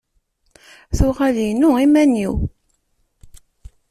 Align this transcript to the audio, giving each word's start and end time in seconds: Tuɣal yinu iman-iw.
Tuɣal 0.97 1.35
yinu 1.45 1.69
iman-iw. 1.85 2.35